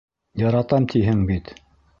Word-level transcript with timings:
—Яратам, 0.45 0.89
тиһең 0.95 1.23
бит. 1.31 1.57